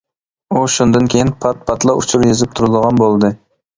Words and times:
ئۇ 0.53 0.61
شۇندىن 0.75 1.09
كىيىن 1.13 1.29
پات-پاتلا 1.45 1.97
ئۇچۇر 1.99 2.25
يېزىپ 2.31 2.57
تۇرىدىغان 2.61 3.03
بولدى. 3.03 3.33